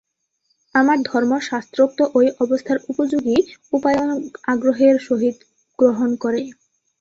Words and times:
আর 0.75 0.99
ধর্মশাস্ত্রোক্ত 1.05 1.99
ঐ 2.15 2.21
অবস্থার 2.39 2.77
উপযোগী 2.89 3.37
উপায়ও 3.73 4.15
আগ্রহের 4.47 4.95
সহিত 5.07 5.35
গ্রহণ 5.79 6.09
করে। 6.15 6.41